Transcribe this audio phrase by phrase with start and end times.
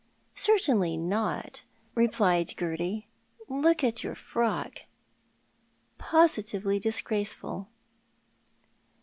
[0.49, 1.61] "Certainly not,"
[1.93, 3.05] replied Gerty."
[3.61, 4.85] Look at your frock—
[5.99, 7.69] positively disgraceful.''